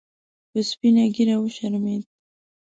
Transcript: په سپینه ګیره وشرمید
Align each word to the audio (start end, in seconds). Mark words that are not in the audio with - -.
په 0.51 0.59
سپینه 0.69 1.03
ګیره 1.15 1.35
وشرمید 1.39 2.03